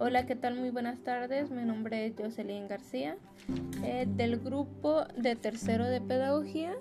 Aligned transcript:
Hola, 0.00 0.26
¿qué 0.26 0.36
tal? 0.36 0.54
Muy 0.54 0.70
buenas 0.70 1.00
tardes. 1.00 1.50
Mi 1.50 1.64
nombre 1.64 2.06
es 2.06 2.14
Jocelyn 2.16 2.68
García, 2.68 3.16
eh, 3.82 4.06
del 4.08 4.38
grupo 4.38 5.02
de 5.16 5.34
tercero 5.34 5.86
de 5.86 6.00
pedagogía. 6.00 6.72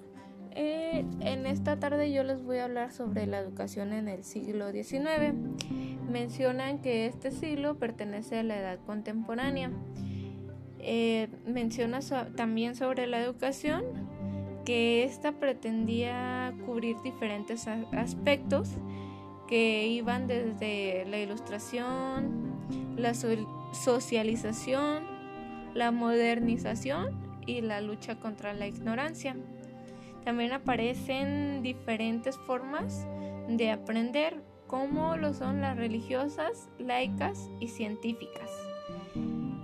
Eh, 0.52 1.04
en 1.22 1.48
esta 1.48 1.80
tarde 1.80 2.12
yo 2.12 2.22
les 2.22 2.44
voy 2.44 2.58
a 2.58 2.66
hablar 2.66 2.92
sobre 2.92 3.26
la 3.26 3.40
educación 3.40 3.92
en 3.94 4.08
el 4.08 4.24
siglo 4.24 4.72
XIX. 4.72 5.34
Mencionan 6.08 6.80
que 6.80 7.08
este 7.08 7.32
siglo 7.32 7.80
pertenece 7.80 8.38
a 8.38 8.44
la 8.44 8.60
edad 8.60 8.80
contemporánea. 8.86 9.72
Eh, 10.78 11.28
menciona 11.48 12.02
también 12.36 12.76
sobre 12.76 13.08
la 13.08 13.20
educación 13.20 13.84
que 14.64 15.06
ésta 15.06 15.32
pretendía 15.32 16.54
cubrir 16.68 16.98
diferentes 17.02 17.68
aspectos 17.68 18.78
que 19.48 19.88
iban 19.88 20.28
desde 20.28 21.06
la 21.06 21.20
ilustración, 21.20 22.54
la 22.98 23.14
socialización, 23.14 25.04
la 25.74 25.92
modernización 25.92 27.42
y 27.46 27.62
la 27.62 27.82
lucha 27.82 28.20
contra 28.20 28.54
la 28.54 28.68
ignorancia. 28.68 29.36
También 30.24 30.52
aparecen 30.52 31.62
diferentes 31.64 32.38
formas 32.38 33.08
de 33.48 33.72
aprender, 33.72 34.44
como 34.68 35.16
lo 35.16 35.34
son 35.34 35.62
las 35.62 35.78
religiosas, 35.78 36.70
laicas 36.78 37.50
y 37.62 37.70
científicas. 37.70 38.50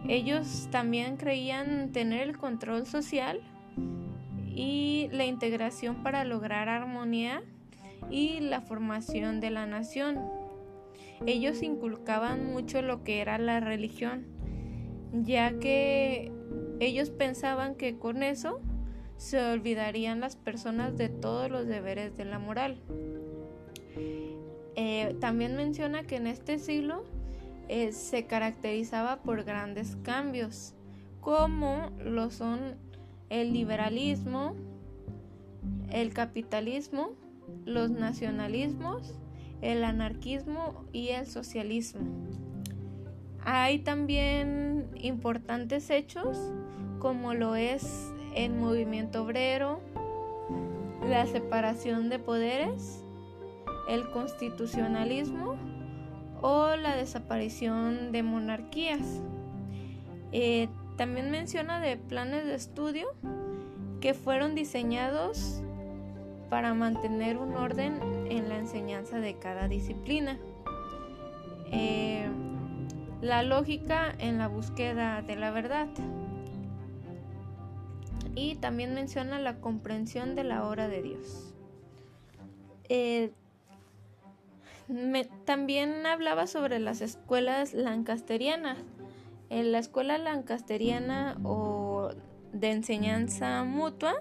Ellos 0.07 0.67
también 0.71 1.17
creían 1.17 1.91
tener 1.91 2.21
el 2.21 2.37
control 2.37 2.85
social 2.85 3.41
y 4.47 5.09
la 5.11 5.25
integración 5.25 6.03
para 6.03 6.23
lograr 6.23 6.69
armonía 6.69 7.41
y 8.13 8.39
la 8.41 8.61
formación 8.61 9.39
de 9.39 9.49
la 9.49 9.65
nación 9.65 10.19
ellos 11.25 11.63
inculcaban 11.63 12.45
mucho 12.45 12.83
lo 12.83 13.03
que 13.03 13.21
era 13.21 13.39
la 13.39 13.59
religión, 13.59 14.27
ya 15.13 15.57
que 15.57 16.31
ellos 16.79 17.09
pensaban 17.09 17.73
que 17.73 17.97
con 17.97 18.21
eso 18.21 18.61
se 19.17 19.41
olvidarían 19.43 20.19
las 20.19 20.35
personas 20.35 20.95
de 20.95 21.09
todos 21.09 21.49
los 21.49 21.65
deberes 21.65 22.15
de 22.15 22.25
la 22.25 22.37
moral. 22.37 22.77
Eh, 24.75 25.15
también 25.19 25.55
menciona 25.55 26.03
que 26.03 26.17
en 26.17 26.27
este 26.27 26.59
siglo 26.59 27.05
eh, 27.67 27.93
se 27.93 28.27
caracterizaba 28.27 29.23
por 29.23 29.43
grandes 29.43 29.95
cambios, 30.03 30.75
como 31.19 31.89
lo 32.03 32.29
son 32.29 32.75
el 33.29 33.53
liberalismo, 33.53 34.55
el 35.89 36.13
capitalismo, 36.13 37.15
los 37.65 37.89
nacionalismos 37.91 39.13
el 39.63 39.85
anarquismo 39.85 40.83
y 40.91 41.09
el 41.09 41.25
socialismo. 41.25 42.01
Hay 43.45 43.79
también 43.79 44.89
importantes 44.95 45.89
hechos 45.89 46.37
como 46.99 47.33
lo 47.33 47.55
es 47.55 48.11
el 48.35 48.53
movimiento 48.53 49.23
obrero, 49.23 49.79
la 51.07 51.25
separación 51.27 52.09
de 52.09 52.19
poderes, 52.19 53.03
el 53.87 54.09
constitucionalismo 54.11 55.55
o 56.41 56.75
la 56.75 56.95
desaparición 56.97 58.11
de 58.11 58.21
monarquías. 58.21 59.21
Eh, 60.33 60.67
también 60.97 61.31
menciona 61.31 61.79
de 61.79 61.95
planes 61.95 62.45
de 62.45 62.55
estudio 62.55 63.07
que 64.01 64.13
fueron 64.13 64.55
diseñados 64.55 65.63
para 66.53 66.75
mantener 66.75 67.39
un 67.39 67.55
orden 67.55 67.99
en 68.29 68.47
la 68.47 68.59
enseñanza 68.59 69.19
de 69.19 69.39
cada 69.39 69.67
disciplina. 69.67 70.37
Eh, 71.71 72.29
la 73.21 73.41
lógica 73.41 74.13
en 74.19 74.37
la 74.37 74.49
búsqueda 74.49 75.23
de 75.23 75.35
la 75.35 75.49
verdad. 75.49 75.87
Y 78.35 78.53
también 78.57 78.93
menciona 78.93 79.39
la 79.39 79.61
comprensión 79.61 80.35
de 80.35 80.43
la 80.43 80.67
obra 80.67 80.87
de 80.87 81.01
Dios. 81.01 81.55
Eh, 82.87 83.31
también 85.45 86.05
hablaba 86.05 86.45
sobre 86.45 86.77
las 86.77 87.01
escuelas 87.01 87.73
lancasterianas. 87.73 88.77
En 89.49 89.71
la 89.71 89.79
escuela 89.79 90.19
lancasteriana 90.19 91.35
o 91.43 92.11
de 92.51 92.69
enseñanza 92.69 93.63
mutua 93.63 94.13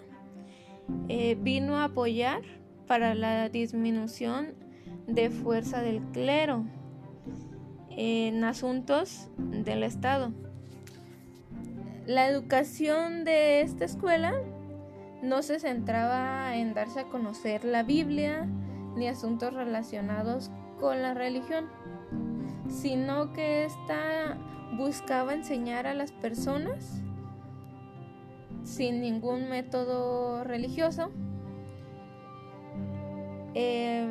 eh, 1.08 1.36
vino 1.40 1.76
a 1.76 1.84
apoyar 1.84 2.42
para 2.86 3.14
la 3.14 3.48
disminución 3.48 4.54
de 5.06 5.30
fuerza 5.30 5.80
del 5.82 6.02
clero 6.12 6.64
en 7.90 8.44
asuntos 8.44 9.28
del 9.38 9.82
Estado. 9.82 10.32
La 12.06 12.28
educación 12.28 13.24
de 13.24 13.60
esta 13.60 13.84
escuela 13.84 14.34
no 15.22 15.42
se 15.42 15.60
centraba 15.60 16.56
en 16.56 16.74
darse 16.74 17.00
a 17.00 17.08
conocer 17.08 17.64
la 17.64 17.84
Biblia 17.84 18.48
ni 18.96 19.06
asuntos 19.06 19.54
relacionados 19.54 20.50
con 20.80 21.00
la 21.00 21.14
religión, 21.14 21.66
sino 22.68 23.32
que 23.32 23.64
ésta 23.64 24.36
buscaba 24.76 25.34
enseñar 25.34 25.86
a 25.86 25.94
las 25.94 26.10
personas 26.12 27.02
sin 28.64 29.00
ningún 29.00 29.48
método 29.48 30.44
religioso. 30.44 31.10
Eh, 33.54 34.08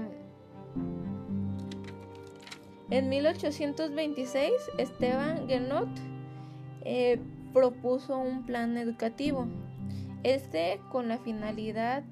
en 2.90 3.10
1826, 3.10 4.52
Esteban 4.78 5.48
Guenot 5.48 5.90
eh, 6.84 7.20
propuso 7.54 8.18
un 8.18 8.46
plan 8.46 8.78
educativo, 8.78 9.48
este 10.24 10.80
con 10.92 11.08
la 11.08 11.18
finalidad 11.18 12.04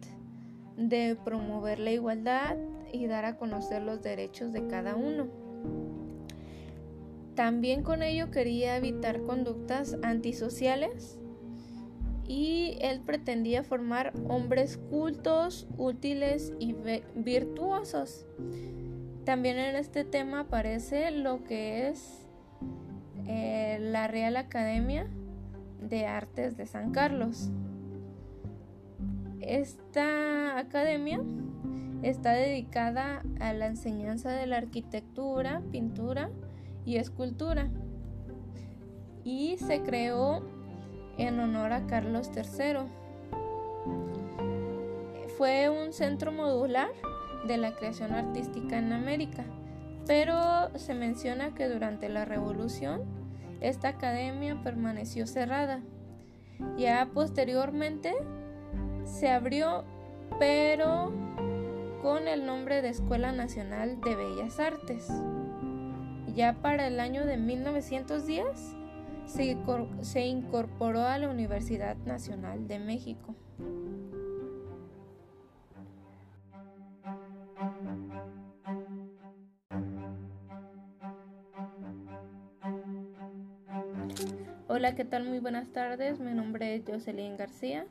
de 0.78 1.18
promover 1.24 1.80
la 1.80 1.92
igualdad 1.92 2.56
y 2.92 3.06
dar 3.08 3.26
a 3.26 3.38
conocer 3.38 3.84
los 3.84 4.02
derechos 4.02 4.54
de 4.54 4.66
cada 4.68 4.96
uno. 4.96 5.28
También 7.36 7.84
con 7.84 8.04
ello 8.04 8.32
quería 8.32 8.76
evitar 8.76 9.22
conductas 9.22 9.98
antisociales 10.02 11.19
él 12.81 13.02
pretendía 13.02 13.63
formar 13.63 14.13
hombres 14.28 14.78
cultos, 14.90 15.68
útiles 15.78 16.53
y 16.59 16.75
virtuosos. 17.16 18.25
También 19.25 19.59
en 19.59 19.75
este 19.75 20.03
tema 20.06 20.41
aparece 20.41 21.12
lo 21.12 21.44
que 21.44 21.88
es 21.88 22.25
eh, 23.28 23.78
la 23.79 24.08
Real 24.08 24.38
Academia 24.38 25.08
de 25.81 26.06
Artes 26.06 26.58
de 26.58 26.66
San 26.66 26.91
Carlos. 26.91 27.50
Esta 29.40 30.58
academia 30.58 31.22
está 32.03 32.34
dedicada 32.34 33.24
a 33.40 33.53
la 33.53 33.68
enseñanza 33.68 34.31
de 34.31 34.47
la 34.47 34.58
arquitectura, 34.58 35.62
pintura 35.72 36.29
y 36.85 36.97
escultura 36.97 37.69
y 39.24 39.58
se 39.58 39.81
creó 39.81 40.41
en 41.19 41.40
honor 41.40 41.74
a 41.74 41.85
Carlos 41.85 42.31
III. 42.35 42.88
Fue 45.38 45.69
un 45.69 45.94
centro 45.94 46.31
modular 46.31 46.90
de 47.46 47.57
la 47.57 47.75
creación 47.75 48.13
artística 48.13 48.78
en 48.78 48.94
América, 48.94 49.44
pero 50.08 50.35
se 50.78 50.94
menciona 50.94 51.53
que 51.53 51.68
durante 51.68 52.09
la 52.09 52.25
Revolución 52.25 53.03
esta 53.62 53.90
academia 53.90 54.62
permaneció 54.63 55.28
cerrada. 55.28 55.81
Ya 56.78 57.09
posteriormente 57.13 58.13
se 59.03 59.29
abrió, 59.29 59.84
pero 60.40 61.12
con 62.02 62.28
el 62.28 62.46
nombre 62.46 62.81
de 62.81 62.90
Escuela 62.90 63.31
Nacional 63.31 64.00
de 64.02 64.16
Bellas 64.16 64.59
Artes. 64.59 65.09
Ya 66.34 66.53
para 66.61 66.88
el 66.88 66.99
año 66.99 67.26
de 67.26 67.38
1910 67.38 68.78
se, 69.29 70.26
incorporó 70.26 71.03
a 71.03 71.17
la 71.17 71.29
Universidad 71.29 71.96
Nacional 71.97 72.67
de 72.67 72.79
México. 72.79 73.35
Hola, 84.67 84.96
¿qué 84.96 85.05
tal? 85.05 85.26
Muy 85.26 85.40
buenas 85.40 85.70
tardes. 85.70 86.20
Mi 86.20 86.34
nombre 86.34 86.75
es 86.75 86.84
Jocelyn 86.87 87.37
García, 87.37 87.85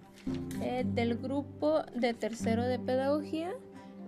eh, 0.63 0.85
del 0.87 1.17
grupo 1.19 1.83
de 1.95 2.15
tercero 2.15 2.63
de 2.65 2.79
pedagogía. 2.79 3.53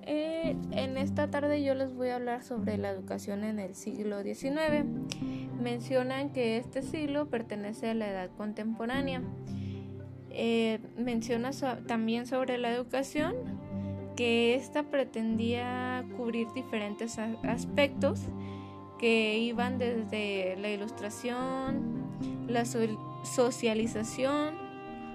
Eh, 0.02 0.56
en 0.72 0.96
esta 0.96 1.30
tarde 1.30 1.62
yo 1.62 1.74
les 1.74 1.94
voy 1.94 2.08
a 2.08 2.16
hablar 2.16 2.42
sobre 2.42 2.78
la 2.78 2.90
educación 2.90 3.44
en 3.44 3.58
el 3.58 3.74
siglo 3.74 4.22
XIX 4.22 4.86
mencionan 5.60 6.30
que 6.30 6.56
este 6.56 6.82
siglo 6.82 7.28
pertenece 7.28 7.90
a 7.90 7.94
la 7.94 8.08
edad 8.08 8.30
contemporánea. 8.36 9.22
Eh, 10.30 10.78
menciona 10.96 11.50
también 11.86 12.26
sobre 12.26 12.56
la 12.58 12.72
educación 12.72 13.34
que 14.16 14.54
ésta 14.54 14.82
pretendía 14.84 16.04
cubrir 16.16 16.46
diferentes 16.54 17.18
aspectos 17.18 18.20
que 18.98 19.38
iban 19.38 19.78
desde 19.78 20.56
la 20.58 20.68
ilustración, 20.68 22.04
la 22.46 22.64
socialización, 22.64 24.54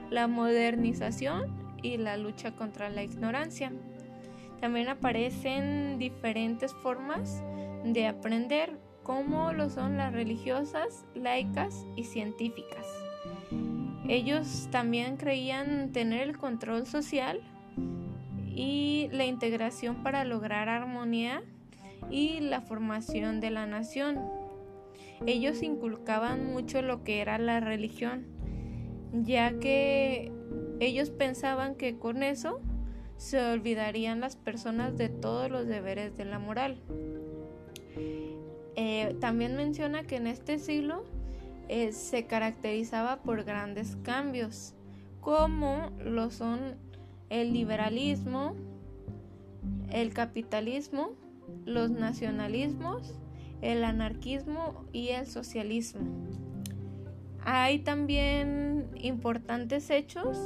la 0.09 0.27
modernización 0.27 1.56
y 1.83 1.97
la 1.97 2.18
lucha 2.18 2.56
contra 2.56 2.89
la 2.89 3.03
ignorancia. 3.03 3.71
También 4.59 4.88
aparecen 4.88 6.00
diferentes 6.00 6.74
formas 6.74 7.44
de 7.83 8.07
aprender, 8.07 8.80
como 9.06 9.54
lo 9.54 9.69
son 9.69 9.98
las 9.98 10.12
religiosas, 10.12 11.06
laicas 11.13 11.86
y 11.96 12.06
científicas. 12.06 12.88
Ellos 14.10 14.68
también 14.72 15.16
creían 15.16 15.92
tener 15.92 16.22
el 16.28 16.38
control 16.38 16.88
social 16.88 17.40
y 18.48 19.07
la 19.12 19.25
integración 19.25 20.02
para 20.02 20.25
lograr 20.25 20.69
armonía 20.69 21.44
y 22.10 22.40
la 22.40 22.62
formación 22.62 23.40
de 23.42 23.52
la 23.52 23.68
nación. 23.68 24.19
Ellos 25.28 25.62
inculcaban 25.62 26.52
mucho 26.52 26.81
lo 26.81 27.04
que 27.04 27.22
era 27.22 27.38
la 27.38 27.60
religión, 27.60 28.25
ya 29.13 29.60
que 29.60 30.31
ellos 30.80 31.12
pensaban 31.12 31.75
que 31.75 32.00
con 32.00 32.24
eso 32.24 32.60
se 33.18 33.40
olvidarían 33.40 34.19
las 34.19 34.36
personas 34.36 34.98
de 34.98 35.10
todos 35.10 35.52
los 35.52 35.68
deberes 35.68 36.18
de 36.18 36.25
la 36.25 36.40
moral. 36.40 36.81
Eh, 38.75 39.16
también 39.19 39.56
menciona 39.56 40.04
que 40.04 40.18
en 40.18 40.27
este 40.27 40.60
siglo 40.60 41.04
eh, 41.69 41.92
se 41.94 42.25
caracterizaba 42.25 43.18
por 43.24 43.44
grandes 43.44 43.98
cambios, 44.04 44.74
como 45.22 45.92
lo 46.04 46.30
son 46.30 46.75
el 47.30 47.54
liberalismo, 47.54 48.56
el 49.92 50.13
capitalismo, 50.13 51.12
los 51.66 51.89
nacionalismos, 51.89 53.16
el 53.62 53.83
anarquismo 53.83 54.86
y 54.92 55.10
el 55.10 55.25
socialismo. 55.25 56.01
Hay 57.44 57.80
también 57.80 58.89
importantes 58.95 59.89
hechos 59.89 60.38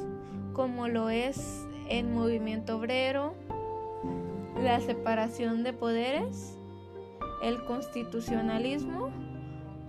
como 0.53 0.87
lo 0.87 1.09
es 1.09 1.65
el 1.89 2.07
movimiento 2.07 2.77
obrero, 2.77 3.33
la 4.61 4.79
separación 4.81 5.63
de 5.63 5.73
poderes, 5.73 6.58
el 7.41 7.63
constitucionalismo 7.63 9.11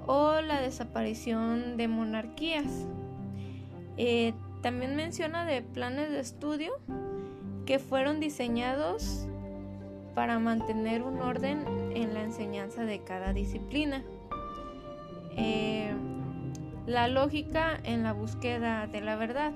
o 0.07 0.41
la 0.41 0.61
desaparición 0.61 1.77
de 1.77 1.89
monarquías. 1.89 2.87
Eh, 3.97 4.35
también 4.63 4.97
menciona 4.97 5.45
de 5.45 5.63
planes 5.63 6.11
de 6.11 6.21
estudio 6.21 6.73
que 7.67 7.79
fueron 7.79 8.21
diseñados 8.21 9.27
para 10.15 10.39
mantener 10.39 11.03
un 11.03 11.21
orden 11.21 11.65
en 11.95 12.15
la 12.15 12.23
enseñanza 12.23 12.85
de 12.85 13.03
cada 13.03 13.33
disciplina. 13.33 14.03
Eh, 15.37 15.95
la 16.87 17.09
lógica 17.09 17.79
en 17.85 18.03
la 18.03 18.13
búsqueda 18.13 18.87
de 18.87 19.01
la 19.01 19.17
verdad. 19.17 19.53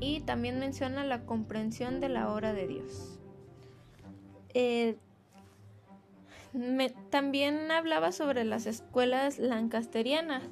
Y 0.00 0.20
también 0.20 0.58
menciona 0.58 1.04
la 1.04 1.24
comprensión 1.26 2.00
de 2.00 2.08
la 2.08 2.32
obra 2.32 2.52
de 2.52 2.66
Dios. 2.66 3.18
Eh, 4.54 4.96
también 7.10 7.70
hablaba 7.70 8.12
sobre 8.12 8.44
las 8.44 8.66
escuelas 8.66 9.38
lancasterianas. 9.38 10.42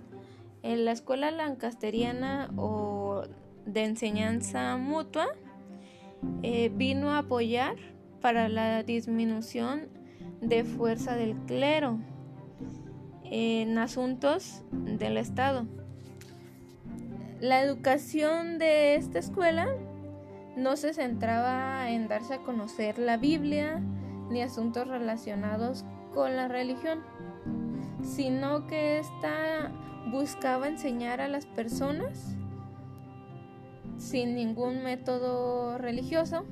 En 0.63 0.85
la 0.85 0.93
escuela 0.93 1.31
lancasteriana 1.31 2.51
o 2.57 3.23
de 3.65 3.85
enseñanza 3.85 4.77
mutua 4.77 5.29
eh, 6.43 6.71
vino 6.75 7.13
a 7.13 7.19
apoyar 7.19 7.77
para 8.21 8.49
la 8.49 8.83
disminución 8.83 9.89
de 10.41 10.65
fuerza 10.65 11.17
del 11.17 11.37
clero 11.47 11.99
en 13.25 13.79
asuntos 13.79 14.63
del 14.73 15.17
Estado. 15.17 15.67
La 17.41 17.63
educación 17.63 18.59
de 18.59 18.97
esta 18.97 19.19
escuela 19.19 19.69
no 20.57 20.77
se 20.77 20.93
centraba 20.93 21.91
en 21.91 22.09
darse 22.09 22.35
a 22.35 22.39
conocer 22.39 22.99
la 22.99 23.17
Biblia 23.17 23.81
ni 24.31 24.43
asuntos 24.43 24.87
relacionados 24.87 25.85
con 26.15 26.37
la 26.37 26.49
religión, 26.49 27.01
sino 28.03 28.67
que 28.67 28.99
ésta 28.99 29.73
buscaba 30.11 30.69
enseñar 30.69 31.21
a 31.21 31.29
las 31.29 31.47
personas 31.47 32.37
sin 33.99 34.35
ningún 34.35 34.83
método 34.83 35.77
religioso. 35.79 36.45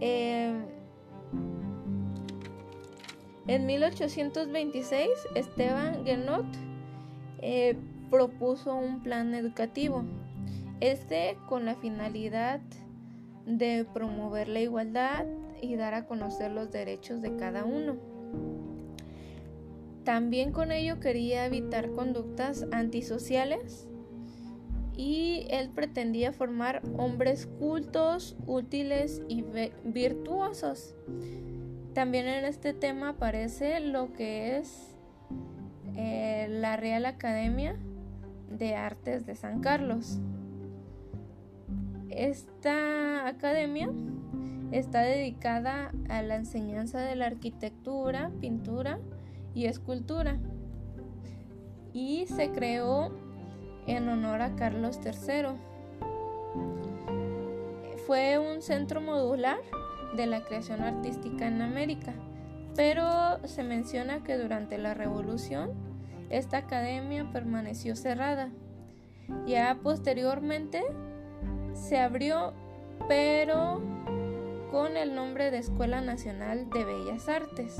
Eh, 0.00 0.54
en 3.46 3.66
1826, 3.66 5.08
Esteban 5.34 6.04
Guenot 6.04 6.46
eh, 7.42 7.76
propuso 8.10 8.74
un 8.74 9.02
plan 9.02 9.34
educativo, 9.34 10.04
este 10.80 11.36
con 11.48 11.64
la 11.64 11.74
finalidad 11.74 12.60
de 13.50 13.84
promover 13.92 14.48
la 14.48 14.60
igualdad 14.60 15.26
y 15.60 15.76
dar 15.76 15.94
a 15.94 16.06
conocer 16.06 16.50
los 16.50 16.70
derechos 16.70 17.20
de 17.20 17.36
cada 17.36 17.64
uno. 17.64 17.96
También 20.04 20.52
con 20.52 20.72
ello 20.72 20.98
quería 20.98 21.44
evitar 21.44 21.90
conductas 21.90 22.66
antisociales 22.72 23.86
y 24.96 25.46
él 25.50 25.70
pretendía 25.70 26.32
formar 26.32 26.82
hombres 26.96 27.46
cultos, 27.46 28.36
útiles 28.46 29.22
y 29.28 29.44
virtuosos. 29.84 30.94
También 31.94 32.28
en 32.28 32.44
este 32.44 32.72
tema 32.72 33.10
aparece 33.10 33.80
lo 33.80 34.12
que 34.12 34.58
es 34.58 34.94
eh, 35.96 36.46
la 36.48 36.76
Real 36.76 37.04
Academia 37.04 37.76
de 38.50 38.74
Artes 38.74 39.26
de 39.26 39.34
San 39.34 39.60
Carlos. 39.60 40.18
Esta 42.20 43.26
academia 43.26 43.88
está 44.72 45.00
dedicada 45.00 45.90
a 46.10 46.20
la 46.20 46.36
enseñanza 46.36 47.00
de 47.00 47.16
la 47.16 47.24
arquitectura, 47.24 48.30
pintura 48.42 48.98
y 49.54 49.64
escultura 49.64 50.36
y 51.94 52.26
se 52.26 52.50
creó 52.50 53.10
en 53.86 54.06
honor 54.10 54.42
a 54.42 54.54
Carlos 54.54 55.00
III. 55.02 55.56
Fue 58.06 58.38
un 58.38 58.60
centro 58.60 59.00
modular 59.00 59.56
de 60.14 60.26
la 60.26 60.44
creación 60.44 60.82
artística 60.82 61.48
en 61.48 61.62
América, 61.62 62.12
pero 62.76 63.38
se 63.48 63.62
menciona 63.62 64.22
que 64.24 64.36
durante 64.36 64.76
la 64.76 64.92
Revolución 64.92 65.70
esta 66.28 66.58
academia 66.58 67.32
permaneció 67.32 67.96
cerrada. 67.96 68.50
Ya 69.46 69.78
posteriormente 69.82 70.82
se 71.74 71.98
abrió, 71.98 72.52
pero 73.08 73.80
con 74.70 74.96
el 74.96 75.14
nombre 75.14 75.50
de 75.50 75.58
Escuela 75.58 76.00
Nacional 76.00 76.70
de 76.70 76.84
Bellas 76.84 77.28
Artes. 77.28 77.76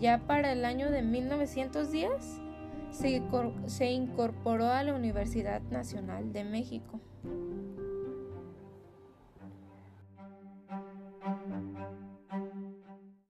Ya 0.00 0.18
para 0.26 0.52
el 0.52 0.64
año 0.64 0.90
de 0.90 1.02
1910 1.02 2.40
se, 2.90 3.90
incorporó 3.90 4.68
a 4.68 4.82
la 4.82 4.94
Universidad 4.94 5.60
Nacional 5.62 6.32
de 6.32 6.44
México. 6.44 7.00